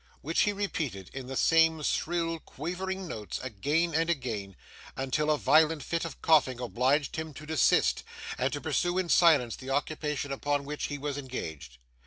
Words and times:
which 0.21 0.39
he 0.45 0.51
repeated, 0.51 1.11
in 1.13 1.27
the 1.27 1.35
same 1.37 1.79
shrill 1.83 2.39
quavering 2.39 3.07
notes, 3.07 3.39
again 3.43 3.93
and 3.93 4.09
again, 4.09 4.55
until 4.95 5.29
a 5.29 5.37
violent 5.37 5.83
fit 5.83 6.05
of 6.05 6.19
coughing 6.23 6.59
obliged 6.59 7.17
him 7.17 7.35
to 7.35 7.45
desist, 7.45 8.01
and 8.35 8.51
to 8.51 8.59
pursue 8.59 8.97
in 8.97 9.09
silence, 9.09 9.55
the 9.55 9.69
occupation 9.69 10.31
upon 10.31 10.65
which 10.65 10.85
he 10.85 10.97
was 10.97 11.19
engaged. 11.19 11.77